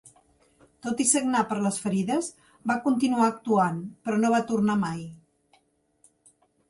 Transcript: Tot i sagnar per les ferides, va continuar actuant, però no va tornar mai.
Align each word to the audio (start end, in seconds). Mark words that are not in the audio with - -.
Tot 0.85 1.01
i 1.03 1.05
sagnar 1.09 1.41
per 1.51 1.57
les 1.65 1.77
ferides, 1.83 2.29
va 2.71 2.79
continuar 2.87 3.27
actuant, 3.35 3.85
però 4.07 4.19
no 4.25 4.33
va 4.37 4.41
tornar 4.53 4.79
mai. 4.89 5.05